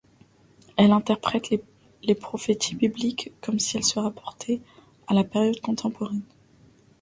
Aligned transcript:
Elle 0.77 0.93
interprète 0.93 1.53
les 2.01 2.15
prophéties 2.15 2.73
bibliques 2.73 3.33
comme 3.39 3.59
si 3.59 3.77
elles 3.77 3.83
se 3.83 3.99
rapportaient 3.99 4.59
à 5.05 5.13
la 5.13 5.23
période 5.23 5.61
contemporaine. 5.61 6.23